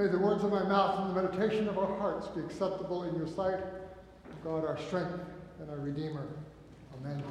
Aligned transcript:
May 0.00 0.06
the 0.06 0.18
words 0.18 0.42
of 0.42 0.50
my 0.50 0.62
mouth 0.62 0.98
and 0.98 1.14
the 1.14 1.22
meditation 1.22 1.68
of 1.68 1.76
our 1.76 1.94
hearts 1.98 2.26
be 2.28 2.40
acceptable 2.40 3.02
in 3.02 3.14
your 3.16 3.26
sight, 3.26 3.58
God, 4.42 4.64
our 4.64 4.78
strength 4.78 5.20
and 5.60 5.68
our 5.68 5.76
Redeemer. 5.76 6.26
Amen. 6.98 7.22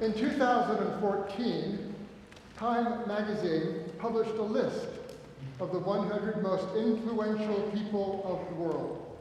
In 0.00 0.12
2014, 0.12 1.94
Time 2.56 3.08
magazine 3.08 3.80
published 3.98 4.36
a 4.36 4.42
list 4.42 4.86
of 5.58 5.72
the 5.72 5.80
100 5.80 6.40
most 6.40 6.68
influential 6.76 7.68
people 7.74 8.22
of 8.24 8.48
the 8.48 8.62
world. 8.62 9.15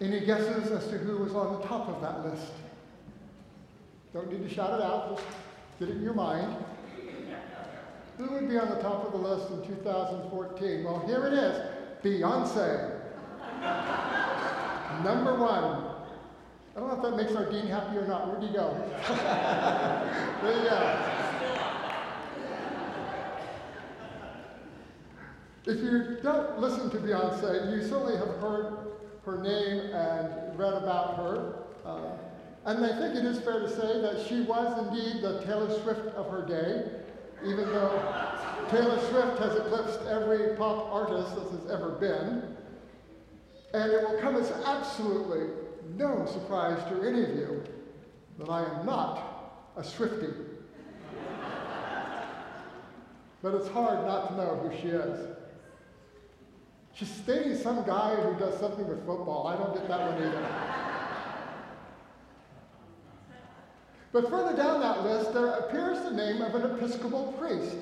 Any 0.00 0.20
guesses 0.26 0.70
as 0.70 0.88
to 0.88 0.98
who 0.98 1.18
was 1.24 1.34
on 1.34 1.58
the 1.58 1.66
top 1.66 1.88
of 1.88 2.02
that 2.02 2.30
list? 2.30 2.52
Don't 4.12 4.30
need 4.30 4.46
to 4.46 4.54
shout 4.54 4.78
it 4.78 4.84
out, 4.84 5.16
just 5.16 5.26
get 5.78 5.88
it 5.88 5.96
in 5.96 6.02
your 6.02 6.14
mind. 6.14 6.54
Who 8.18 8.26
would 8.30 8.48
be 8.48 8.58
on 8.58 8.68
the 8.68 8.82
top 8.82 9.06
of 9.06 9.12
the 9.12 9.18
list 9.18 9.50
in 9.50 9.66
2014? 9.66 10.84
Well, 10.84 11.06
here 11.06 11.26
it 11.26 11.32
is 11.32 11.60
Beyonce. 12.02 12.92
Number 15.04 15.34
one. 15.34 15.92
I 16.74 16.80
don't 16.80 16.88
know 16.88 16.96
if 16.96 17.02
that 17.02 17.16
makes 17.16 17.34
our 17.34 17.50
dean 17.50 17.66
happy 17.66 17.96
or 17.96 18.06
not. 18.06 18.28
Where'd 18.28 18.42
he 18.42 18.54
go? 18.54 18.74
there 20.42 20.62
you 20.62 20.68
go. 20.68 21.12
If 25.66 25.82
you 25.82 26.18
don't 26.22 26.60
listen 26.60 26.90
to 26.90 26.98
Beyonce, 26.98 27.72
you 27.74 27.82
certainly 27.82 28.16
have 28.16 28.28
heard 28.40 28.85
her 29.26 29.42
name 29.42 29.92
and 29.92 30.56
read 30.56 30.72
about 30.72 31.16
her. 31.16 31.54
Uh, 31.84 32.12
and 32.64 32.84
I 32.84 32.96
think 32.96 33.16
it 33.16 33.24
is 33.24 33.40
fair 33.40 33.58
to 33.58 33.68
say 33.68 34.00
that 34.00 34.24
she 34.28 34.42
was 34.42 34.86
indeed 34.86 35.20
the 35.20 35.42
Taylor 35.44 35.68
Swift 35.82 36.14
of 36.14 36.30
her 36.30 36.46
day, 36.46 36.84
even 37.44 37.66
though 37.66 38.24
Taylor 38.70 39.00
Swift 39.10 39.40
has 39.40 39.56
eclipsed 39.56 40.00
every 40.08 40.56
pop 40.56 40.92
artist 40.92 41.34
that 41.34 41.50
has 41.50 41.70
ever 41.70 41.90
been. 41.90 42.56
And 43.74 43.92
it 43.92 44.08
will 44.08 44.18
come 44.20 44.36
as 44.36 44.52
absolutely 44.64 45.48
no 45.96 46.24
surprise 46.26 46.78
to 46.88 47.02
any 47.02 47.24
of 47.24 47.30
you 47.30 47.64
that 48.38 48.48
I 48.48 48.64
am 48.64 48.86
not 48.86 49.72
a 49.76 49.82
Swiftie. 49.82 50.34
but 53.42 53.54
it's 53.54 53.68
hard 53.68 54.06
not 54.06 54.28
to 54.28 54.36
know 54.36 54.54
who 54.56 54.70
she 54.80 54.88
is. 54.88 55.36
She's 56.96 57.10
dating 57.26 57.58
some 57.58 57.84
guy 57.84 58.14
who 58.14 58.38
does 58.38 58.58
something 58.58 58.88
with 58.88 59.04
football. 59.04 59.46
I 59.48 59.56
don't 59.56 59.74
get 59.74 59.86
that 59.86 60.00
one 60.00 60.22
either. 60.22 60.48
but 64.12 64.30
further 64.30 64.56
down 64.56 64.80
that 64.80 65.04
list, 65.04 65.34
there 65.34 65.46
appears 65.46 66.02
the 66.04 66.12
name 66.12 66.40
of 66.40 66.54
an 66.54 66.74
Episcopal 66.74 67.34
priest. 67.38 67.76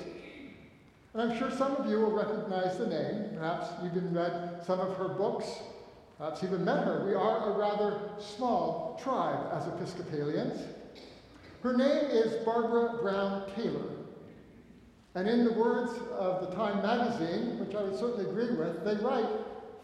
And 1.13 1.21
I'm 1.21 1.37
sure 1.37 1.49
some 1.49 1.77
of 1.77 1.89
you 1.89 2.01
will 2.01 2.11
recognize 2.11 2.77
the 2.77 2.87
name. 2.87 3.37
Perhaps 3.37 3.67
you've 3.81 3.95
even 3.95 4.13
read 4.13 4.61
some 4.65 4.81
of 4.81 4.97
her 4.97 5.07
books, 5.07 5.47
perhaps 6.17 6.43
even 6.43 6.65
met 6.65 6.83
her. 6.83 7.05
We 7.07 7.13
are 7.13 7.53
a 7.53 7.57
rather 7.57 8.01
small 8.19 8.99
tribe 9.01 9.47
as 9.53 9.65
Episcopalians. 9.67 10.59
Her 11.63 11.77
name 11.77 12.11
is 12.11 12.43
Barbara 12.43 13.01
Brown 13.01 13.49
Taylor. 13.55 14.04
And 15.15 15.29
in 15.29 15.45
the 15.45 15.53
words 15.53 15.93
of 16.11 16.41
the 16.41 16.55
Time 16.55 16.81
magazine, 16.81 17.57
which 17.57 17.73
I 17.73 17.83
would 17.83 17.97
certainly 17.97 18.29
agree 18.29 18.55
with, 18.55 18.83
they 18.83 18.95
write, 18.95 19.29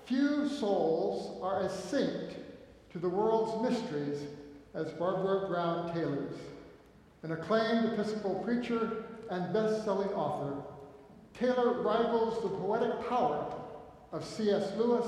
Few 0.06 0.50
souls 0.50 1.42
are 1.42 1.64
as 1.64 1.72
synced 1.72 2.34
to 2.92 3.00
the 3.00 3.08
world's 3.08 3.70
mysteries 3.70 4.28
as 4.73 4.92
Barbara 4.92 5.48
Brown 5.48 5.94
Taylor's. 5.94 6.36
An 7.23 7.32
acclaimed 7.32 7.94
Episcopal 7.94 8.42
preacher 8.44 9.05
and 9.30 9.54
best 9.54 9.86
selling 9.86 10.10
author, 10.10 10.61
Taylor 11.34 11.82
rivals 11.82 12.42
the 12.44 12.50
poetic 12.50 13.08
power 13.08 13.54
of 14.11 14.26
C.S. 14.26 14.73
Lewis 14.76 15.08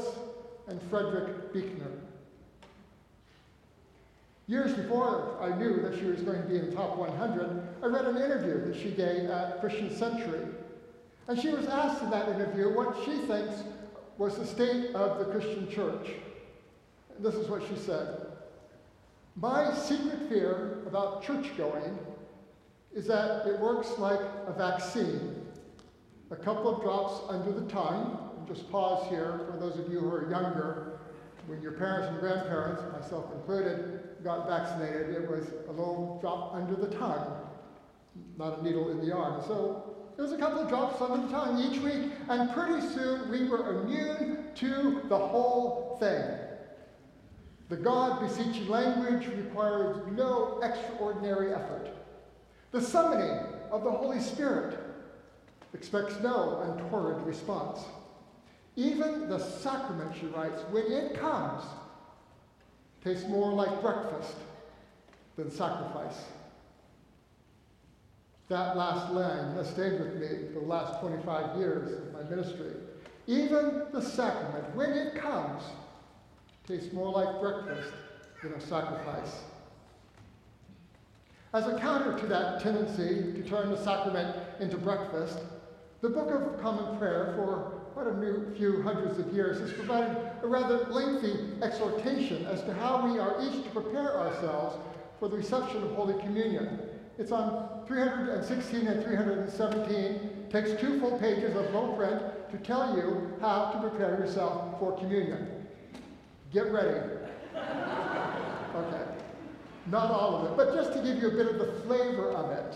and 0.67 0.81
Frederick 0.83 1.51
Buechner. 1.51 1.91
Years 4.47 4.73
before 4.73 5.37
I 5.41 5.57
knew 5.57 5.81
that 5.81 5.97
she 5.97 6.05
was 6.05 6.21
going 6.21 6.41
to 6.41 6.47
be 6.47 6.57
in 6.57 6.69
the 6.69 6.75
top 6.75 6.97
100, 6.97 7.67
I 7.81 7.85
read 7.85 8.05
an 8.05 8.17
interview 8.17 8.65
that 8.65 8.77
she 8.77 8.91
gave 8.91 9.29
at 9.29 9.61
Christian 9.61 9.95
Century. 9.95 10.45
And 11.29 11.39
she 11.39 11.49
was 11.49 11.65
asked 11.67 12.03
in 12.03 12.09
that 12.09 12.27
interview 12.27 12.75
what 12.75 12.97
she 13.05 13.19
thinks 13.25 13.63
was 14.17 14.37
the 14.37 14.45
state 14.45 14.93
of 14.93 15.19
the 15.19 15.25
Christian 15.31 15.71
church. 15.71 16.09
And 17.15 17.25
this 17.25 17.35
is 17.35 17.47
what 17.47 17.63
she 17.67 17.75
said 17.77 18.27
My 19.37 19.73
secret 19.73 20.27
fear 20.27 20.79
about 20.87 21.23
church 21.23 21.55
going 21.57 21.97
is 22.93 23.07
that 23.07 23.47
it 23.47 23.57
works 23.59 23.97
like 23.97 24.19
a 24.45 24.53
vaccine. 24.53 25.47
A 26.31 26.35
couple 26.35 26.75
of 26.75 26.81
drops 26.81 27.21
under 27.29 27.51
the 27.51 27.65
tongue, 27.71 28.45
just 28.47 28.69
pause 28.69 29.07
here 29.09 29.39
for 29.49 29.57
those 29.57 29.79
of 29.79 29.91
you 29.91 29.99
who 29.99 30.13
are 30.13 30.29
younger. 30.29 30.99
When 31.47 31.61
your 31.61 31.73
parents 31.73 32.09
and 32.09 32.19
grandparents, 32.19 32.81
myself 32.93 33.31
included, 33.33 34.12
got 34.23 34.47
vaccinated, 34.47 35.15
it 35.15 35.29
was 35.29 35.47
a 35.67 35.71
little 35.71 36.17
drop 36.21 36.53
under 36.53 36.75
the 36.75 36.95
tongue, 36.95 37.37
not 38.37 38.59
a 38.59 38.63
needle 38.63 38.89
in 38.91 39.05
the 39.05 39.13
arm. 39.13 39.43
So 39.45 39.95
there 40.15 40.23
was 40.23 40.33
a 40.33 40.37
couple 40.37 40.59
of 40.59 40.69
drops 40.69 41.01
under 41.01 41.25
the 41.27 41.31
tongue 41.31 41.59
each 41.59 41.79
week, 41.81 42.11
and 42.29 42.51
pretty 42.53 42.85
soon 42.87 43.29
we 43.29 43.47
were 43.47 43.81
immune 43.81 44.45
to 44.55 45.01
the 45.09 45.17
whole 45.17 45.97
thing. 45.99 46.23
The 47.69 47.77
God 47.77 48.19
beseeching 48.21 48.67
language 48.69 49.27
requires 49.27 49.97
no 50.11 50.59
extraordinary 50.61 51.53
effort. 51.53 51.89
The 52.71 52.81
summoning 52.81 53.39
of 53.71 53.83
the 53.83 53.91
Holy 53.91 54.19
Spirit 54.19 54.77
expects 55.73 56.15
no 56.21 56.59
untoward 56.61 57.25
response. 57.25 57.79
Even 58.75 59.27
the 59.29 59.39
sacrament, 59.39 60.15
she 60.19 60.27
writes, 60.27 60.61
when 60.71 60.91
it 60.91 61.19
comes, 61.19 61.63
tastes 63.03 63.27
more 63.27 63.51
like 63.51 63.81
breakfast 63.81 64.35
than 65.35 65.51
sacrifice. 65.51 66.23
That 68.49 68.77
last 68.77 69.11
line 69.13 69.55
has 69.55 69.69
stayed 69.69 69.99
with 69.99 70.15
me 70.15 70.47
for 70.53 70.59
the 70.59 70.65
last 70.65 70.99
25 71.01 71.57
years 71.57 71.99
of 71.99 72.13
my 72.13 72.23
ministry. 72.29 72.73
Even 73.27 73.83
the 73.91 74.01
sacrament, 74.01 74.75
when 74.75 74.91
it 74.91 75.15
comes, 75.15 75.63
tastes 76.67 76.93
more 76.93 77.11
like 77.11 77.39
breakfast 77.39 77.93
than 78.41 78.53
a 78.53 78.61
sacrifice. 78.61 79.41
As 81.53 81.67
a 81.67 81.77
counter 81.77 82.17
to 82.17 82.27
that 82.27 82.61
tendency 82.61 83.31
to 83.33 83.47
turn 83.47 83.69
the 83.69 83.83
sacrament 83.83 84.35
into 84.59 84.77
breakfast, 84.77 85.39
the 86.01 86.09
Book 86.09 86.29
of 86.31 86.61
Common 86.61 86.97
Prayer 86.97 87.33
for 87.35 87.72
quite 87.93 88.07
a 88.07 88.55
few 88.57 88.81
hundreds 88.81 89.19
of 89.19 89.31
years, 89.33 89.59
has 89.59 89.71
provided 89.71 90.17
a 90.41 90.47
rather 90.47 90.79
lengthy 90.85 91.37
exhortation 91.61 92.45
as 92.47 92.63
to 92.63 92.73
how 92.73 93.05
we 93.05 93.19
are 93.19 93.35
each 93.41 93.63
to 93.63 93.69
prepare 93.69 94.17
ourselves 94.17 94.77
for 95.19 95.29
the 95.29 95.37
reception 95.37 95.83
of 95.83 95.91
Holy 95.91 96.19
Communion. 96.21 96.79
It's 97.19 97.31
on 97.31 97.85
316 97.87 98.87
and 98.87 99.03
317, 99.03 100.47
takes 100.49 100.81
two 100.81 100.99
full 100.99 101.19
pages 101.19 101.55
of 101.55 101.71
low 101.71 101.93
print 101.93 102.19
to 102.49 102.57
tell 102.57 102.95
you 102.95 103.31
how 103.39 103.71
to 103.71 103.87
prepare 103.87 104.19
yourself 104.19 104.79
for 104.79 104.97
communion. 104.97 105.47
Get 106.51 106.71
ready. 106.71 106.99
okay. 107.55 109.03
Not 109.87 110.09
all 110.09 110.37
of 110.37 110.51
it, 110.51 110.57
but 110.57 110.73
just 110.73 110.93
to 110.93 111.03
give 111.03 111.21
you 111.21 111.27
a 111.27 111.31
bit 111.31 111.47
of 111.47 111.59
the 111.59 111.73
flavor 111.81 112.31
of 112.31 112.51
it. 112.51 112.75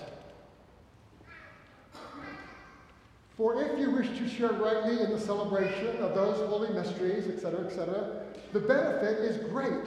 For 3.38 3.62
if 3.62 3.78
you 3.80 3.92
wish 3.92 4.08
to 4.18 4.28
share 4.28 4.52
rightly 4.54 5.00
in 5.00 5.12
the 5.12 5.20
celebration 5.20 5.98
of 5.98 6.16
those 6.16 6.38
holy 6.50 6.70
mysteries, 6.74 7.28
etc., 7.28 7.68
etc., 7.68 8.24
the 8.52 8.60
benefit 8.60 9.20
is 9.20 9.38
great. 9.52 9.86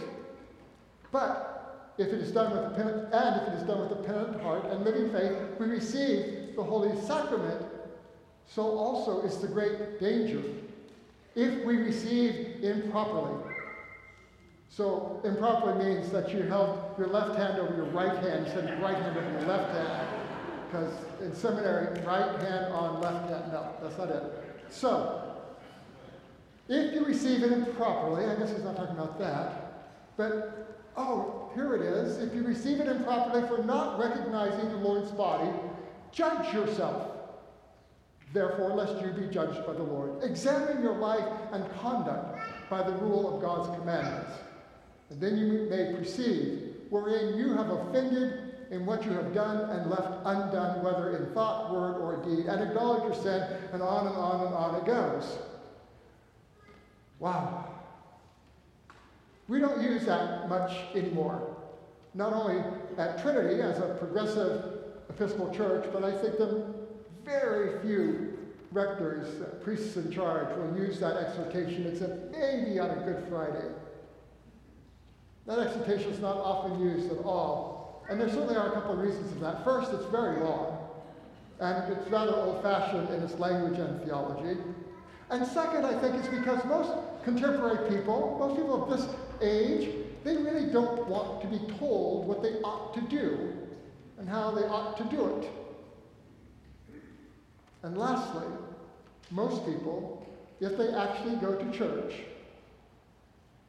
But 1.10 1.94
if 1.98 2.08
it 2.08 2.20
is 2.20 2.30
done 2.30 2.52
with 2.52 2.64
a 2.64 2.70
penitent, 2.70 3.12
and 3.12 3.42
if 3.42 3.48
it 3.48 3.54
is 3.56 3.64
done 3.64 3.80
with 3.80 3.90
a 3.90 4.02
penitent 4.02 4.40
heart 4.40 4.66
and 4.66 4.84
living 4.84 5.10
faith, 5.10 5.36
we 5.58 5.66
receive 5.66 6.54
the 6.54 6.62
holy 6.62 6.96
sacrament. 7.02 7.66
So 8.46 8.62
also 8.62 9.22
is 9.22 9.38
the 9.38 9.48
great 9.48 9.98
danger 9.98 10.42
if 11.34 11.64
we 11.64 11.76
receive 11.76 12.62
improperly. 12.62 13.52
So 14.68 15.20
improperly 15.24 15.84
means 15.84 16.10
that 16.10 16.32
you 16.32 16.42
held 16.42 16.94
your 16.98 17.08
left 17.08 17.36
hand 17.36 17.58
over 17.58 17.74
your 17.74 17.86
right 17.86 18.16
hand 18.18 18.46
instead 18.46 18.64
of 18.64 18.70
your 18.70 18.78
right 18.78 18.96
hand 18.96 19.18
over 19.18 19.30
your 19.30 19.48
left 19.48 19.72
hand 19.72 20.19
because 20.70 20.92
in 21.20 21.34
seminary, 21.34 22.00
right 22.02 22.40
hand 22.42 22.72
on 22.72 23.00
left 23.00 23.28
hand, 23.28 23.52
no, 23.52 23.74
that's 23.82 23.98
not 23.98 24.08
it. 24.08 24.22
So, 24.68 25.22
if 26.68 26.94
you 26.94 27.04
receive 27.04 27.42
it 27.42 27.50
improperly, 27.50 28.26
I 28.26 28.36
guess 28.36 28.50
he's 28.50 28.62
not 28.62 28.76
talking 28.76 28.96
about 28.96 29.18
that, 29.18 30.16
but 30.16 30.84
oh, 30.96 31.50
here 31.54 31.74
it 31.74 31.82
is. 31.82 32.18
If 32.18 32.34
you 32.34 32.44
receive 32.44 32.80
it 32.80 32.86
improperly 32.86 33.46
for 33.48 33.64
not 33.64 33.98
recognizing 33.98 34.68
the 34.68 34.76
Lord's 34.76 35.10
body, 35.10 35.50
judge 36.12 36.54
yourself. 36.54 37.16
Therefore, 38.32 38.70
lest 38.70 39.04
you 39.04 39.10
be 39.10 39.26
judged 39.26 39.66
by 39.66 39.72
the 39.72 39.82
Lord. 39.82 40.22
Examine 40.22 40.82
your 40.82 40.96
life 40.96 41.26
and 41.50 41.64
conduct 41.80 42.38
by 42.70 42.80
the 42.80 42.92
rule 42.92 43.34
of 43.34 43.42
God's 43.42 43.76
commandments. 43.76 44.30
And 45.10 45.20
then 45.20 45.36
you 45.36 45.66
may 45.68 45.92
perceive 45.92 46.76
wherein 46.90 47.36
you 47.36 47.54
have 47.54 47.70
offended 47.70 48.49
in 48.70 48.86
what 48.86 49.04
you 49.04 49.10
have 49.12 49.34
done 49.34 49.68
and 49.70 49.90
left 49.90 50.08
undone, 50.24 50.82
whether 50.82 51.16
in 51.16 51.34
thought, 51.34 51.72
word, 51.72 51.96
or 51.96 52.22
deed, 52.24 52.46
and 52.46 52.62
acknowledge 52.62 53.02
your 53.02 53.22
sin, 53.22 53.42
and 53.72 53.82
on 53.82 54.06
and 54.06 54.16
on 54.16 54.46
and 54.46 54.54
on 54.54 54.74
it 54.76 54.86
goes. 54.86 55.38
Wow. 57.18 57.66
We 59.48 59.58
don't 59.58 59.82
use 59.82 60.06
that 60.06 60.48
much 60.48 60.72
anymore. 60.94 61.56
Not 62.14 62.32
only 62.32 62.62
at 62.96 63.20
Trinity 63.20 63.60
as 63.60 63.78
a 63.78 63.96
progressive 63.98 64.76
Episcopal 65.08 65.52
church, 65.52 65.86
but 65.92 66.04
I 66.04 66.12
think 66.12 66.38
the 66.38 66.72
very 67.24 67.80
few 67.80 68.38
rectors, 68.70 69.40
uh, 69.42 69.46
priests 69.56 69.96
in 69.96 70.12
charge, 70.12 70.56
will 70.56 70.78
use 70.78 71.00
that 71.00 71.16
exhortation 71.16 71.86
except 71.88 72.30
maybe 72.30 72.78
on 72.78 72.90
a 72.90 73.02
Good 73.04 73.24
Friday. 73.28 73.66
That 75.46 75.58
exhortation 75.58 76.10
is 76.12 76.20
not 76.20 76.36
often 76.36 76.80
used 76.80 77.10
at 77.10 77.24
all. 77.24 77.79
And 78.10 78.20
there 78.20 78.28
certainly 78.28 78.56
are 78.56 78.70
a 78.70 78.72
couple 78.72 78.94
of 78.94 78.98
reasons 78.98 79.32
for 79.32 79.38
that. 79.38 79.62
First, 79.62 79.92
it's 79.92 80.04
very 80.06 80.40
long, 80.40 80.78
and 81.60 81.92
it's 81.92 82.10
rather 82.10 82.34
old 82.34 82.60
fashioned 82.60 83.08
in 83.08 83.22
its 83.22 83.38
language 83.38 83.78
and 83.78 84.02
theology. 84.02 84.60
And 85.30 85.46
second, 85.46 85.86
I 85.86 85.96
think 86.00 86.16
it's 86.16 86.26
because 86.26 86.64
most 86.64 86.90
contemporary 87.22 87.88
people, 87.88 88.36
most 88.40 88.56
people 88.56 88.82
of 88.82 88.98
this 88.98 89.08
age, 89.40 89.94
they 90.24 90.36
really 90.36 90.72
don't 90.72 91.06
want 91.06 91.40
to 91.42 91.46
be 91.46 91.60
told 91.78 92.26
what 92.26 92.42
they 92.42 92.54
ought 92.62 92.94
to 92.94 93.00
do 93.02 93.52
and 94.18 94.28
how 94.28 94.50
they 94.50 94.62
ought 94.62 94.96
to 94.98 95.04
do 95.04 95.36
it. 95.36 95.50
And 97.84 97.96
lastly, 97.96 98.46
most 99.30 99.64
people, 99.64 100.26
if 100.58 100.76
they 100.76 100.92
actually 100.92 101.36
go 101.36 101.54
to 101.54 101.70
church, 101.78 102.14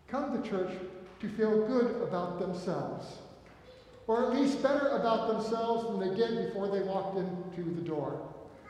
come 0.07 0.41
to 0.41 0.49
church 0.49 0.71
to 1.19 1.29
feel 1.29 1.67
good 1.67 2.01
about 2.01 2.39
themselves, 2.39 3.05
or 4.11 4.25
at 4.25 4.33
least 4.33 4.61
better 4.61 4.89
about 4.89 5.29
themselves 5.29 5.87
than 5.87 5.97
they 6.01 6.13
did 6.13 6.45
before 6.47 6.67
they 6.67 6.81
walked 6.81 7.17
into 7.17 7.63
the 7.71 7.79
door. 7.79 8.21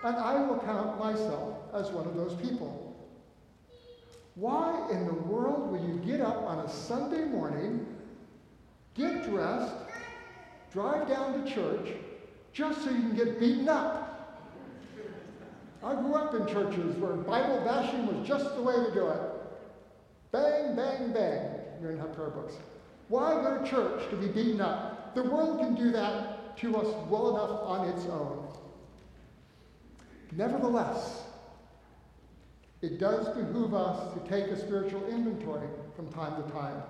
And 0.03 0.15
I 0.15 0.35
will 0.35 0.59
count 0.59 0.99
myself 0.99 1.57
as 1.73 1.89
one 1.89 2.05
of 2.05 2.15
those 2.15 2.35
people. 2.35 2.95
Why 4.35 4.87
in 4.91 5.07
the 5.07 5.15
world 5.15 5.71
will 5.71 5.83
you 5.83 5.95
get 6.05 6.21
up 6.21 6.43
on 6.43 6.59
a 6.59 6.69
Sunday 6.69 7.25
morning, 7.25 7.87
get 8.93 9.27
dressed, 9.27 9.73
drive 10.71 11.07
down 11.07 11.43
to 11.43 11.51
church, 11.51 11.89
just 12.53 12.83
so 12.83 12.91
you 12.91 12.99
can 12.99 13.15
get 13.15 13.39
beaten 13.39 13.67
up? 13.67 14.37
I 15.83 15.95
grew 15.95 16.13
up 16.13 16.35
in 16.35 16.45
churches 16.45 16.95
where 16.97 17.13
Bible 17.13 17.63
bashing 17.65 18.05
was 18.05 18.27
just 18.27 18.55
the 18.55 18.61
way 18.61 18.75
to 18.75 18.93
do 18.93 19.07
it. 19.07 19.21
Bang, 20.31 20.75
bang, 20.75 21.11
bang. 21.11 21.49
You're 21.81 21.93
in 21.93 21.97
her 21.97 22.09
prayer 22.09 22.29
books. 22.29 22.53
Why 23.07 23.41
go 23.41 23.57
to 23.57 23.67
church 23.67 24.07
to 24.11 24.15
be 24.17 24.27
beaten 24.27 24.61
up? 24.61 25.00
The 25.13 25.23
world 25.23 25.59
can 25.59 25.75
do 25.75 25.91
that 25.91 26.57
to 26.57 26.77
us 26.77 26.87
well 27.09 27.35
enough 27.35 27.59
on 27.63 27.89
its 27.89 28.05
own. 28.05 28.47
Nevertheless, 30.31 31.23
it 32.81 32.99
does 32.99 33.27
behoove 33.35 33.73
us 33.73 34.13
to 34.13 34.19
take 34.29 34.45
a 34.45 34.59
spiritual 34.59 35.05
inventory 35.07 35.67
from 35.95 36.11
time 36.11 36.41
to 36.41 36.49
time. 36.51 36.81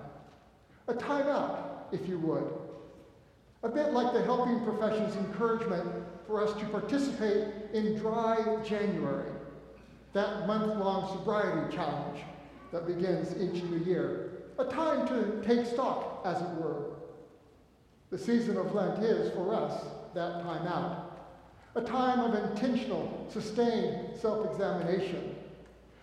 A 0.88 0.94
timeout, 0.94 1.92
if 1.92 2.08
you 2.08 2.18
would. 2.20 2.44
A 3.64 3.68
bit 3.68 3.92
like 3.92 4.12
the 4.12 4.22
helping 4.24 4.64
profession's 4.64 5.14
encouragement 5.16 5.88
for 6.26 6.42
us 6.42 6.52
to 6.60 6.66
participate 6.66 7.48
in 7.72 7.98
Dry 7.98 8.58
January, 8.64 9.30
that 10.12 10.46
month 10.46 10.78
long 10.78 11.16
sobriety 11.18 11.74
challenge 11.74 12.20
that 12.72 12.86
begins 12.86 13.32
each 13.34 13.62
new 13.64 13.78
year. 13.78 14.30
A 14.58 14.64
time 14.64 15.06
to 15.08 15.42
take 15.46 15.66
stock, 15.66 16.22
as 16.24 16.40
it 16.40 16.48
were. 16.60 16.91
The 18.12 18.18
season 18.18 18.58
of 18.58 18.74
Lent 18.74 19.02
is, 19.02 19.32
for 19.32 19.54
us, 19.54 19.86
that 20.12 20.42
time 20.42 20.66
out. 20.66 21.30
A 21.76 21.80
time 21.80 22.20
of 22.20 22.50
intentional, 22.50 23.26
sustained 23.32 24.14
self 24.20 24.50
examination. 24.50 25.34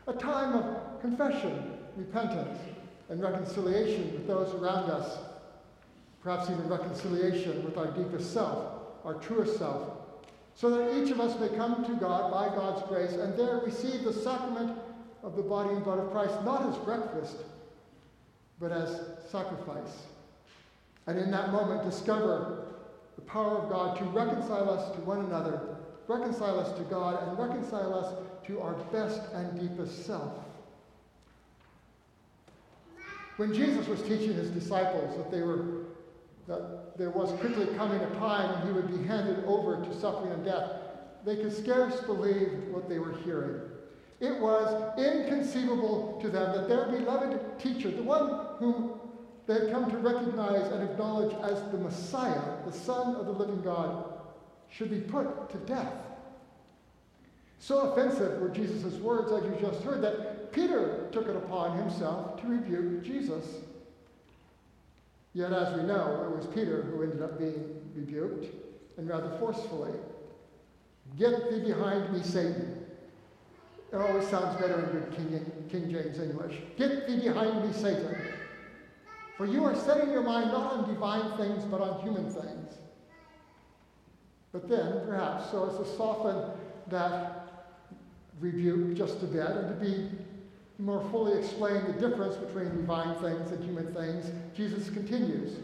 A 0.07 0.13
time 0.13 0.56
of 0.56 1.01
confession, 1.01 1.77
repentance, 1.95 2.57
and 3.09 3.21
reconciliation 3.21 4.11
with 4.13 4.25
those 4.25 4.56
around 4.56 4.89
us. 4.89 5.19
Perhaps 6.23 6.50
even 6.50 6.67
reconciliation 6.67 7.63
with 7.63 7.77
our 7.77 7.91
deepest 7.91 8.33
self, 8.33 8.73
our 9.06 9.13
truest 9.13 9.59
self, 9.59 9.91
so 10.56 10.71
that 10.71 10.97
each 10.97 11.11
of 11.11 11.19
us 11.19 11.39
may 11.39 11.56
come 11.56 11.85
to 11.85 11.94
God 11.94 12.31
by 12.31 12.47
God's 12.56 12.81
grace 12.89 13.11
and 13.11 13.38
there 13.38 13.57
receive 13.57 14.03
the 14.03 14.13
sacrament 14.13 14.75
of 15.21 15.35
the 15.35 15.44
body 15.44 15.69
and 15.75 15.83
blood 15.83 16.00
of 16.00 16.09
Christ, 16.09 16.33
not 16.44 16.67
as 16.67 16.77
breakfast, 16.79 17.38
but 18.59 18.71
as 18.71 19.00
sacrifice. 19.29 20.07
And 21.09 21.17
in 21.17 21.31
that 21.31 21.51
moment, 21.51 21.83
discover 21.83 22.67
the 23.15 23.23
power 23.23 23.57
of 23.57 23.67
God 23.67 23.97
to 23.97 24.03
reconcile 24.03 24.69
us 24.69 24.95
to 24.95 25.01
one 25.01 25.21
another, 25.21 25.59
reconcile 26.07 26.59
us 26.59 26.71
to 26.77 26.83
God, 26.83 27.27
and 27.27 27.39
reconcile 27.39 27.95
us 27.95 28.13
to 28.45 28.61
our 28.61 28.73
best 28.94 29.19
and 29.33 29.59
deepest 29.59 30.06
self. 30.06 30.33
When 33.38 33.56
Jesus 33.56 33.88
was 33.88 34.03
teaching 34.03 34.33
his 34.33 34.51
disciples 34.51 35.17
that 35.17 35.31
they 35.31 35.41
were 35.41 35.85
that 36.47 36.95
there 36.95 37.09
was 37.09 37.31
quickly 37.39 37.65
coming 37.75 38.01
a 38.01 38.09
time 38.19 38.59
when 38.59 38.67
he 38.67 38.73
would 38.73 39.01
be 39.01 39.07
handed 39.07 39.44
over 39.45 39.83
to 39.83 40.00
suffering 40.00 40.31
and 40.31 40.45
death, 40.45 40.69
they 41.25 41.38
could 41.38 41.56
scarce 41.56 42.01
believe 42.01 42.51
what 42.69 42.88
they 42.88 43.00
were 43.00 43.17
hearing. 43.23 43.61
It 44.19 44.39
was 44.39 45.00
inconceivable 45.00 46.19
to 46.21 46.29
them 46.29 46.56
that 46.56 46.67
their 46.67 46.85
beloved 46.85 47.57
teacher, 47.57 47.89
the 47.89 48.03
one 48.03 48.45
whom 48.59 48.98
they 49.49 49.55
had 49.55 49.71
come 49.71 49.89
to 49.89 49.97
recognize 49.97 50.71
and 50.71 50.83
acknowledge 50.83 51.33
as 51.41 51.59
the 51.71 51.77
Messiah, 51.79 52.39
the 52.67 52.71
Son 52.71 53.15
of 53.15 53.25
the 53.25 53.31
living 53.31 53.59
God, 53.63 54.05
should 54.69 54.91
be 54.91 54.99
put 54.99 55.49
to 55.49 55.57
death. 55.57 55.91
So 57.57 57.79
offensive 57.79 58.39
were 58.39 58.49
Jesus' 58.49 58.93
words, 59.01 59.31
as 59.31 59.43
you 59.43 59.57
just 59.59 59.81
heard, 59.81 60.03
that 60.03 60.51
Peter 60.51 61.07
took 61.11 61.27
it 61.27 61.35
upon 61.35 61.79
himself 61.79 62.39
to 62.41 62.47
rebuke 62.47 63.03
Jesus. 63.03 63.43
Yet, 65.33 65.51
as 65.51 65.75
we 65.75 65.81
know, 65.81 66.29
it 66.29 66.37
was 66.37 66.45
Peter 66.53 66.83
who 66.83 67.01
ended 67.01 67.23
up 67.23 67.39
being 67.39 67.81
rebuked, 67.95 68.53
and 68.97 69.09
rather 69.09 69.35
forcefully. 69.39 69.93
Get 71.17 71.49
thee 71.49 71.61
behind 71.61 72.13
me, 72.13 72.21
Satan. 72.21 72.85
It 73.91 73.95
always 73.95 74.27
sounds 74.27 74.61
better 74.61 74.79
in 74.79 74.91
good 74.91 75.11
King, 75.15 75.51
King 75.71 75.89
James 75.89 76.19
English. 76.19 76.55
Get 76.77 77.07
thee 77.07 77.19
behind 77.19 77.65
me, 77.65 77.73
Satan. 77.73 78.15
For 79.39 79.45
you 79.45 79.63
are 79.63 79.73
setting 79.73 80.11
your 80.11 80.21
mind 80.21 80.51
not 80.51 80.73
on 80.73 80.93
divine 80.93 81.37
things, 81.37 81.63
but 81.63 81.79
on 81.79 82.01
human 82.01 82.29
things. 82.29 82.73
But 84.51 84.67
then, 84.67 85.05
perhaps, 85.05 85.49
so 85.49 85.69
as 85.69 85.77
to 85.77 85.95
soften 85.95 86.51
that 86.89 87.77
rebuke 88.41 88.97
just 88.97 89.23
a 89.23 89.27
bit 89.27 89.47
and 89.47 89.69
to 89.69 89.85
be 89.85 90.09
more 90.77 91.01
fully 91.09 91.39
explain 91.39 91.85
the 91.85 91.93
difference 91.93 92.35
between 92.35 92.65
divine 92.75 93.15
things 93.21 93.49
and 93.51 93.63
human 93.63 93.93
things, 93.93 94.29
Jesus 94.57 94.89
continues 94.89 95.55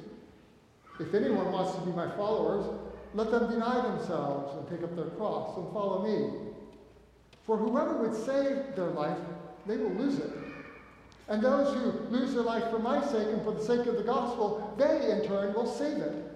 If 1.02 1.14
anyone 1.14 1.52
wants 1.52 1.76
to 1.76 1.82
be 1.82 1.92
my 1.92 2.10
followers, 2.16 2.66
let 3.14 3.30
them 3.30 3.50
deny 3.50 3.82
themselves 3.82 4.56
and 4.58 4.70
take 4.70 4.90
up 4.90 4.96
their 4.96 5.14
cross 5.18 5.58
and 5.58 5.74
follow 5.74 6.02
me. 6.02 6.54
For 7.46 7.58
whoever 7.58 7.98
would 7.98 8.16
save 8.16 8.74
their 8.78 8.92
life, 8.92 9.20
they 9.66 9.76
will 9.76 9.92
lose 9.96 10.20
it. 10.20 10.45
And 11.28 11.42
those 11.42 11.74
who 11.74 11.92
lose 12.16 12.34
their 12.34 12.44
life 12.44 12.70
for 12.70 12.80
my 12.80 13.04
sake 13.04 13.28
and 13.30 13.44
for 13.44 13.52
the 13.52 13.64
sake 13.64 13.88
of 13.88 13.98
the 13.98 14.04
gospel, 14.04 14.76
they 14.78 15.12
in 15.12 15.28
turn 15.28 15.54
will 15.54 15.66
save 15.66 15.98
it. 15.98 16.32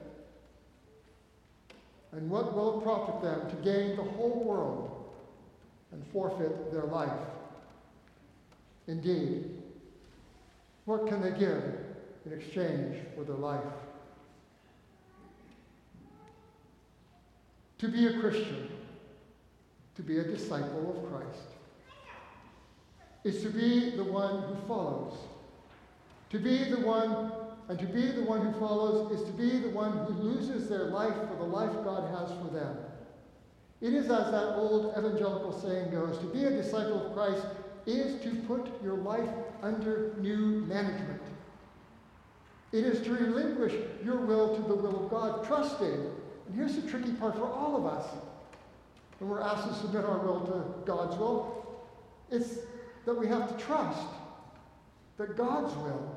And 2.12 2.30
what 2.30 2.56
will 2.56 2.80
it 2.80 2.84
profit 2.84 3.22
them 3.22 3.50
to 3.50 3.56
gain 3.58 3.96
the 3.96 4.04
whole 4.04 4.44
world 4.44 5.14
and 5.92 6.04
forfeit 6.08 6.72
their 6.72 6.86
life? 6.86 7.10
Indeed, 8.88 9.52
what 10.86 11.08
can 11.08 11.22
they 11.22 11.38
give 11.38 11.64
in 12.26 12.34
exchange 12.34 12.98
for 13.16 13.24
their 13.24 13.36
life? 13.36 13.62
To 17.78 17.88
be 17.88 18.08
a 18.08 18.20
Christian, 18.20 18.70
to 19.96 20.02
be 20.02 20.18
a 20.18 20.24
disciple 20.24 20.98
of 20.98 21.12
Christ, 21.12 21.59
is 23.24 23.42
to 23.44 23.50
be 23.50 23.92
the 23.92 24.04
one 24.04 24.44
who 24.44 24.56
follows. 24.68 25.18
To 26.30 26.40
be 26.40 26.64
the 26.66 26.80
one, 26.80 27.32
and 27.68 27.80
to 27.80 27.86
be 27.86 28.12
the 28.12 28.24
one 28.24 28.42
who 28.42 28.60
follows 28.60 29.12
is 29.12 29.26
to 29.26 29.34
be 29.34 29.60
the 29.60 29.70
one 29.70 29.92
who 29.92 30.14
loses 30.14 30.70
their 30.70 30.86
life 30.86 31.16
for 31.30 31.36
the 31.38 31.44
life 31.44 31.72
God 31.84 32.10
has 32.18 32.30
for 32.40 32.54
them. 32.54 32.78
It 33.82 33.94
is 33.94 34.06
as 34.06 34.32
that 34.32 34.56
old 34.56 34.94
evangelical 34.98 35.58
saying 35.60 35.92
goes 35.92 36.18
to 36.20 36.26
be 36.26 36.46
a 36.46 36.52
disciple 36.52 37.08
of 37.08 37.14
Christ 37.14 37.46
is 37.86 38.22
to 38.24 38.36
put 38.48 38.70
your 38.84 38.98
life 38.98 39.30
under 39.62 40.14
new 40.20 40.66
management. 40.68 41.22
It 42.72 42.86
is 42.86 43.02
to 43.02 43.14
relinquish 43.14 43.74
your 44.04 44.18
will 44.18 44.56
to 44.56 44.62
the 44.62 44.76
will 44.76 45.06
of 45.06 45.10
God, 45.10 45.46
trusting. 45.46 45.88
And 46.48 46.56
here's 46.56 46.76
the 46.76 46.88
tricky 46.90 47.14
part 47.14 47.36
for 47.36 47.50
all 47.50 47.76
of 47.78 47.86
us 47.86 48.06
when 49.20 49.30
we're 49.30 49.42
asked 49.42 49.68
to 49.68 49.74
submit 49.74 50.06
our 50.06 50.20
will 50.20 50.42
to 50.48 50.86
God's 50.86 51.18
will, 51.18 51.66
it's 52.32 52.60
that 53.10 53.18
we 53.18 53.26
have 53.28 53.58
to 53.58 53.66
trust 53.66 54.08
that 55.18 55.36
God's 55.36 55.76
will 55.78 56.16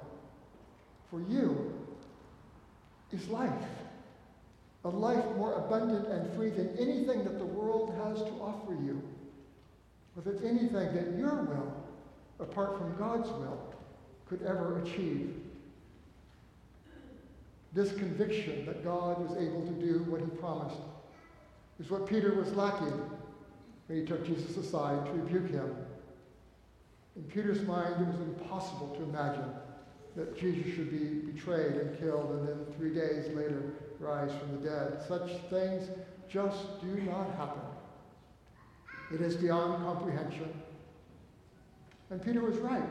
for 1.10 1.22
you 1.22 1.72
is 3.10 3.26
life. 3.28 3.50
A 4.84 4.90
life 4.90 5.24
more 5.38 5.54
abundant 5.54 6.06
and 6.08 6.30
free 6.36 6.50
than 6.50 6.68
anything 6.78 7.24
that 7.24 7.38
the 7.38 7.46
world 7.46 7.94
has 8.04 8.18
to 8.18 8.30
offer 8.42 8.74
you. 8.74 9.00
Or 10.14 10.22
that 10.30 10.44
anything 10.44 10.94
that 10.94 11.16
your 11.16 11.36
will, 11.44 11.72
apart 12.40 12.76
from 12.76 12.94
God's 12.98 13.30
will, 13.30 13.74
could 14.26 14.42
ever 14.42 14.82
achieve. 14.82 15.34
This 17.72 17.92
conviction 17.92 18.66
that 18.66 18.84
God 18.84 19.24
is 19.30 19.38
able 19.38 19.62
to 19.62 19.72
do 19.72 20.04
what 20.10 20.20
he 20.20 20.26
promised 20.26 20.76
is 21.80 21.88
what 21.88 22.06
Peter 22.06 22.34
was 22.34 22.52
lacking 22.52 23.00
when 23.86 23.98
he 23.98 24.04
took 24.04 24.26
Jesus 24.26 24.58
aside 24.58 25.06
to 25.06 25.12
rebuke 25.12 25.50
him. 25.50 25.74
In 27.16 27.22
Peter's 27.24 27.62
mind, 27.62 27.94
it 28.00 28.06
was 28.06 28.20
impossible 28.20 28.94
to 28.96 29.02
imagine 29.02 29.50
that 30.16 30.38
Jesus 30.38 30.74
should 30.74 30.90
be 30.90 31.32
betrayed 31.32 31.72
and 31.72 31.98
killed 31.98 32.30
and 32.30 32.48
then 32.48 32.66
three 32.76 32.94
days 32.94 33.34
later 33.34 33.62
rise 33.98 34.30
from 34.38 34.60
the 34.60 34.68
dead. 34.68 35.02
Such 35.06 35.30
things 35.50 35.88
just 36.28 36.80
do 36.80 37.00
not 37.02 37.34
happen. 37.36 37.62
It 39.12 39.20
is 39.20 39.36
beyond 39.36 39.84
comprehension. 39.84 40.52
And 42.10 42.22
Peter 42.22 42.40
was 42.40 42.56
right 42.58 42.82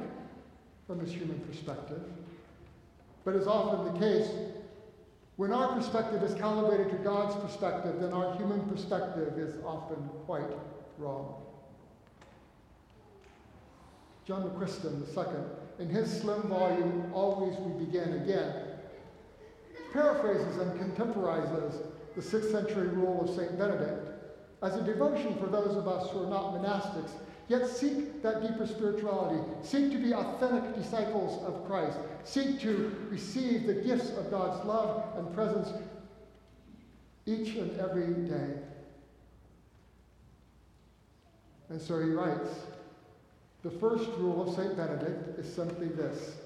from 0.87 0.99
his 0.99 1.11
human 1.11 1.39
perspective. 1.41 2.01
But 3.23 3.35
as 3.35 3.47
often 3.47 3.93
the 3.93 3.99
case, 3.99 4.29
when 5.37 5.51
our 5.51 5.75
perspective 5.75 6.21
is 6.23 6.33
calibrated 6.35 6.89
to 6.91 6.97
God's 6.97 7.35
perspective, 7.35 7.99
then 7.99 8.13
our 8.13 8.35
human 8.35 8.61
perspective 8.69 9.37
is 9.37 9.55
often 9.65 9.97
quite 10.25 10.49
wrong. 10.97 11.41
John 14.31 14.49
McQuiston 14.49 15.05
II, 15.17 15.43
in 15.77 15.89
his 15.89 16.21
slim 16.21 16.43
volume, 16.43 17.11
Always 17.13 17.53
We 17.57 17.83
Begin 17.83 18.13
Again, 18.13 18.53
paraphrases 19.91 20.55
and 20.55 20.79
contemporizes 20.79 21.73
the 22.15 22.21
6th 22.21 22.49
century 22.49 22.87
rule 22.87 23.27
of 23.27 23.35
St. 23.35 23.59
Benedict 23.59 24.07
as 24.61 24.77
a 24.77 24.83
devotion 24.83 25.37
for 25.37 25.47
those 25.47 25.75
of 25.75 25.85
us 25.85 26.09
who 26.11 26.23
are 26.23 26.29
not 26.29 26.53
monastics, 26.53 27.11
yet 27.49 27.67
seek 27.67 28.23
that 28.23 28.41
deeper 28.41 28.65
spirituality, 28.65 29.41
seek 29.63 29.91
to 29.91 29.97
be 29.97 30.13
authentic 30.13 30.75
disciples 30.75 31.43
of 31.43 31.67
Christ, 31.67 31.97
seek 32.23 32.61
to 32.61 32.95
receive 33.09 33.67
the 33.67 33.73
gifts 33.73 34.11
of 34.11 34.31
God's 34.31 34.65
love 34.65 35.17
and 35.17 35.35
presence 35.35 35.73
each 37.25 37.57
and 37.57 37.77
every 37.81 38.13
day. 38.29 38.61
And 41.67 41.81
so 41.81 41.99
he 41.99 42.11
writes 42.11 42.47
The 43.63 43.71
first 43.71 44.09
rule 44.17 44.47
of 44.47 44.55
St. 44.55 44.75
Benedict 44.75 45.39
is 45.39 45.53
simply 45.53 45.87
this 45.87 46.37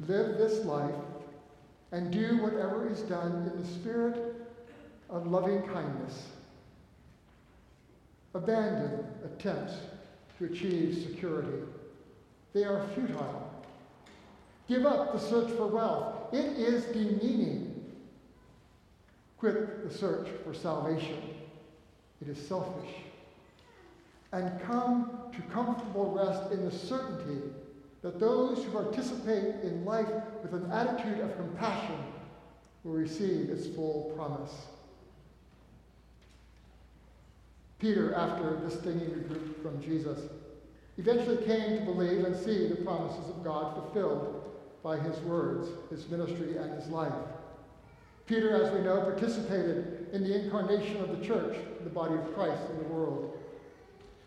live 0.00 0.36
this 0.36 0.64
life 0.64 0.94
and 1.92 2.10
do 2.10 2.38
whatever 2.38 2.88
is 2.90 3.00
done 3.02 3.50
in 3.52 3.62
the 3.62 3.68
spirit 3.68 4.34
of 5.08 5.26
loving 5.28 5.62
kindness. 5.62 6.26
Abandon 8.34 9.06
attempts 9.24 9.74
to 10.38 10.44
achieve 10.46 11.06
security. 11.08 11.62
They 12.52 12.64
are 12.64 12.86
futile. 12.94 13.50
Give 14.68 14.84
up 14.84 15.12
the 15.12 15.20
search 15.20 15.50
for 15.52 15.68
wealth. 15.68 16.34
It 16.34 16.58
is 16.58 16.84
demeaning. 16.86 17.84
Quit 19.38 19.88
the 19.88 19.96
search 19.96 20.28
for 20.44 20.52
salvation. 20.52 21.22
It 22.20 22.28
is 22.28 22.48
selfish. 22.48 22.90
And 24.32 24.60
come 24.62 25.10
to 25.34 25.42
comfortable 25.52 26.12
rest 26.12 26.52
in 26.52 26.64
the 26.64 26.70
certainty 26.70 27.42
that 28.02 28.20
those 28.20 28.62
who 28.62 28.70
participate 28.70 29.62
in 29.62 29.84
life 29.84 30.08
with 30.42 30.52
an 30.52 30.70
attitude 30.70 31.20
of 31.20 31.36
compassion 31.36 31.98
will 32.84 32.92
receive 32.92 33.50
its 33.50 33.66
full 33.66 34.12
promise. 34.16 34.52
Peter, 37.78 38.14
after 38.14 38.56
distinguishing 38.56 39.14
the 39.14 39.28
group 39.28 39.62
from 39.62 39.82
Jesus, 39.82 40.20
eventually 40.98 41.44
came 41.44 41.78
to 41.78 41.84
believe 41.84 42.24
and 42.24 42.34
see 42.34 42.68
the 42.68 42.76
promises 42.76 43.28
of 43.28 43.44
God 43.44 43.74
fulfilled 43.74 44.44
by 44.82 44.98
his 44.98 45.18
words, 45.20 45.68
his 45.90 46.08
ministry, 46.08 46.56
and 46.56 46.72
his 46.80 46.88
life. 46.88 47.12
Peter, 48.26 48.62
as 48.62 48.72
we 48.72 48.80
know, 48.80 49.00
participated 49.02 50.08
in 50.12 50.22
the 50.22 50.44
incarnation 50.44 50.96
of 50.98 51.18
the 51.18 51.24
church, 51.24 51.56
the 51.84 51.90
body 51.90 52.14
of 52.14 52.34
Christ 52.34 52.62
in 52.70 52.78
the 52.78 52.84
world. 52.84 53.38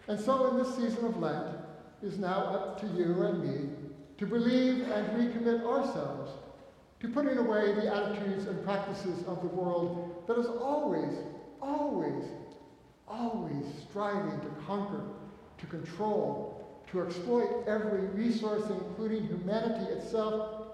And 0.10 0.20
so, 0.20 0.48
in 0.48 0.58
this 0.58 0.75
season 0.75 1.06
of 1.06 1.18
Lent, 1.18 1.56
it 2.01 2.08
is 2.08 2.18
now 2.18 2.46
up 2.46 2.82
to 2.82 2.88
you 2.88 3.22
and 3.22 3.44
me 3.44 3.70
to 4.18 4.25
believe 4.25 4.89
and 4.89 5.08
recommit 5.10 5.63
ourselves 5.63 6.32
to 7.00 7.10
putting 7.10 7.38
away 7.38 7.74
the 7.75 7.96
attitudes 7.96 8.48
and 8.48 8.66
practices 8.66 9.24
of 9.28 9.39
the 9.42 9.48
world 9.50 10.24
that 10.25 10.39
is 10.39 10.48
always, 10.48 11.13
always, 11.62 12.24
always 13.08 13.63
striving 13.88 14.39
to 14.42 14.48
conquer, 14.66 15.04
to 15.60 15.66
control, 15.68 16.82
to 16.92 17.04
exploit 17.04 17.66
every 17.68 18.08
resource, 18.08 18.63
including 18.68 19.28
humanity 19.28 19.92
itself, 19.92 20.70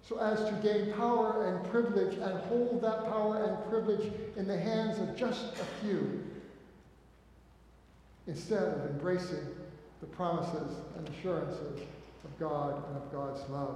so 0.00 0.18
as 0.18 0.38
to 0.48 0.52
gain 0.62 0.90
power 0.94 1.54
and 1.54 1.70
privilege 1.70 2.14
and 2.14 2.40
hold 2.44 2.80
that 2.80 3.04
power 3.04 3.44
and 3.44 3.70
privilege 3.70 4.10
in 4.38 4.48
the 4.48 4.58
hands 4.58 4.98
of 4.98 5.14
just 5.14 5.52
a 5.60 5.84
few, 5.84 6.24
instead 8.30 8.62
of 8.62 8.90
embracing 8.92 9.44
the 10.00 10.06
promises 10.06 10.76
and 10.96 11.08
assurances 11.08 11.80
of 12.24 12.38
God 12.38 12.80
and 12.86 12.96
of 12.96 13.12
God's 13.12 13.40
love. 13.50 13.74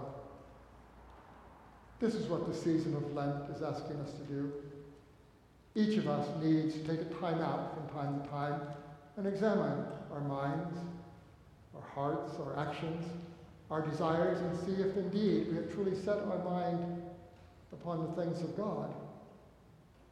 This 1.98 2.14
is 2.14 2.28
what 2.28 2.46
the 2.46 2.56
season 2.56 2.94
of 2.94 3.12
Lent 3.14 3.50
is 3.54 3.62
asking 3.62 3.96
us 3.96 4.12
to 4.12 4.32
do. 4.32 4.52
Each 5.74 5.98
of 5.98 6.06
us 6.06 6.28
needs 6.40 6.74
to 6.74 6.80
take 6.86 7.00
a 7.00 7.14
time 7.20 7.40
out 7.40 7.74
from 7.74 7.98
time 7.98 8.22
to 8.22 8.28
time 8.28 8.60
and 9.16 9.26
examine 9.26 9.86
our 10.12 10.20
minds, 10.20 10.78
our 11.74 11.88
hearts, 11.92 12.34
our 12.38 12.56
actions, 12.56 13.04
our 13.72 13.82
desires, 13.82 14.38
and 14.40 14.56
see 14.60 14.80
if 14.80 14.96
indeed 14.96 15.48
we 15.48 15.56
have 15.56 15.72
truly 15.74 15.96
set 15.96 16.18
our 16.18 16.44
mind 16.44 17.02
upon 17.72 18.06
the 18.06 18.22
things 18.22 18.40
of 18.40 18.56
God, 18.56 18.94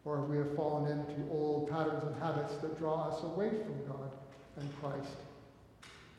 or 0.05 0.25
if 0.25 0.29
we 0.29 0.37
have 0.39 0.57
fallen 0.57 0.91
into 0.91 1.31
old 1.31 1.71
patterns 1.71 2.03
and 2.03 2.21
habits 2.21 2.57
that 2.57 2.77
draw 2.77 3.09
us 3.09 3.23
away 3.23 3.51
from 3.51 3.87
God 3.87 4.11
and 4.57 4.81
Christ 4.81 5.17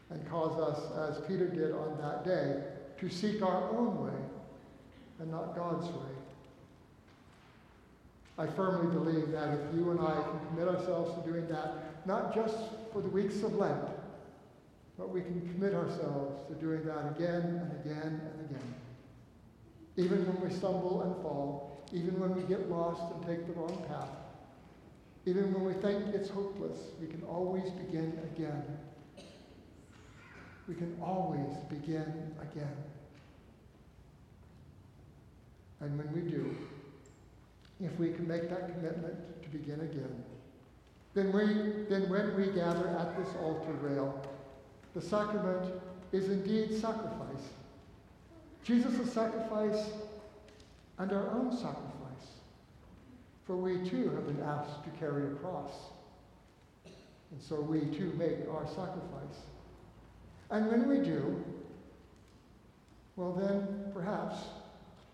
and 0.10 0.30
cause 0.30 0.60
us, 0.60 0.80
as 1.10 1.25
Peter 1.28 1.48
did 1.48 1.72
on 1.72 1.98
that 2.02 2.24
day, 2.24 2.63
to 3.00 3.10
seek 3.10 3.42
our 3.42 3.70
own 3.72 4.06
way 4.06 4.20
and 5.20 5.32
not 5.32 5.56
God's 5.56 5.88
way. 5.88 6.12
I 8.38 8.48
firmly 8.48 8.94
believe 8.94 9.32
that 9.32 9.54
if 9.54 9.75
you 9.75 9.92
and 9.92 10.00
I 10.00 10.13
can 10.13 10.40
commit 10.50 10.68
ourselves 10.68 11.16
to 11.16 11.30
doing 11.30 11.48
that, 11.50 12.06
not 12.06 12.34
just 12.34 12.56
for 12.92 13.02
the 13.02 13.10
weeks 13.10 13.42
of 13.44 13.56
Lent, 13.56 13.88
but 14.98 15.10
we 15.10 15.22
can 15.22 15.42
commit 15.54 15.74
ourselves 15.74 16.48
to 16.48 16.56
doing 16.56 16.86
that 16.86 17.16
again 17.16 17.42
and 17.42 17.72
again 17.86 18.22
and 18.22 18.50
again. 18.50 18.74
Even 19.98 20.25
when 20.28 20.50
we 20.50 20.56
stumble 20.56 21.02
and 21.02 21.16
fall, 21.22 21.84
even 21.92 22.20
when 22.20 22.36
we 22.36 22.42
get 22.44 22.70
lost 22.70 23.02
and 23.13 23.25
take 23.25 23.46
the 23.48 23.54
wrong 23.54 23.84
path, 23.88 24.10
even 25.25 25.53
when 25.53 25.63
we 25.63 25.74
think 25.82 26.13
it's 26.13 26.30
hopeless, 26.30 26.77
we 27.00 27.08
can 27.08 27.24
always 27.24 27.70
begin 27.72 28.20
again 28.34 28.63
we 30.68 30.75
can 30.75 30.96
always 31.01 31.58
begin 31.70 32.34
again. 32.42 32.75
And 35.82 35.98
when 35.98 36.13
we 36.13 36.30
do, 36.30 36.56
if 37.82 37.98
we 38.00 38.13
can 38.13 38.27
make 38.27 38.50
that 38.50 38.74
commitment 38.74 39.44
to 39.44 39.50
begin 39.50 39.82
again, 39.82 40.24
then, 41.13 41.32
we, 41.34 41.86
then 41.89 42.10
when 42.10 42.36
we 42.38 42.48
gather 42.53 42.88
at 42.88 43.18
this 43.18 43.36
altar 43.42 43.74
rail, 43.82 44.25
the 44.96 45.01
sacrament 45.01 45.74
is 46.12 46.30
indeed 46.30 46.80
sacrifice. 46.80 47.50
Jesus' 48.63 49.12
sacrifice 49.12 49.89
and 50.98 51.12
our 51.12 51.32
own 51.32 51.51
sacrifice. 51.51 52.02
For 53.45 53.55
we 53.57 53.88
too 53.89 54.09
have 54.12 54.25
been 54.25 54.41
asked 54.41 54.83
to 54.85 54.89
carry 55.00 55.27
a 55.27 55.35
cross. 55.35 55.71
And 57.31 57.41
so 57.41 57.59
we 57.59 57.81
too 57.81 58.13
make 58.17 58.47
our 58.50 58.65
sacrifice. 58.67 59.41
And 60.50 60.67
when 60.67 60.88
we 60.88 61.00
do, 61.00 61.43
well, 63.15 63.33
then 63.33 63.91
perhaps 63.93 64.35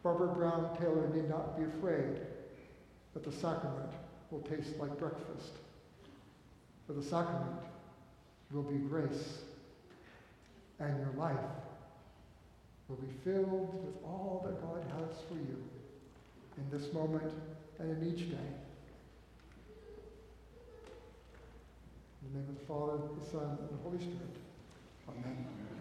Barbara 0.04 0.28
Brown 0.28 0.78
Taylor 0.78 1.10
need 1.10 1.30
not 1.30 1.58
be 1.58 1.64
afraid 1.64 2.20
that 3.14 3.24
the 3.24 3.32
sacrament 3.32 3.92
will 4.32 4.42
taste 4.42 4.78
like 4.78 4.98
breakfast. 4.98 5.54
For 6.86 6.94
the 6.94 7.04
sacrament 7.04 7.62
will 8.52 8.64
be 8.64 8.78
grace, 8.78 9.40
and 10.80 10.98
your 11.00 11.14
life 11.18 11.36
will 12.88 12.98
be 12.98 13.14
filled 13.24 13.86
with 13.86 13.96
all 14.04 14.42
that 14.46 14.62
God 14.62 14.84
has 15.00 15.18
for 15.28 15.36
you 15.36 15.64
in 16.58 16.78
this 16.78 16.92
moment 16.94 17.32
and 17.80 17.92
in 17.92 18.14
each 18.14 18.30
day. 18.30 18.38
In 22.22 22.34
the 22.34 22.40
name 22.40 22.50
of 22.50 22.60
the 22.60 22.66
Father, 22.66 22.98
the 23.18 23.26
Son, 23.26 23.58
and 23.60 23.70
the 23.70 23.84
Holy 23.84 23.98
Spirit. 23.98 24.36
Amen. 25.08 25.79